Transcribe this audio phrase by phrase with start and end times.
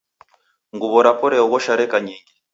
[0.73, 2.33] Nguwo rapo re oghosha reka nyingi.